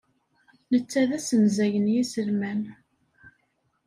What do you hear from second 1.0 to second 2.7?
d asenzay n yiselman.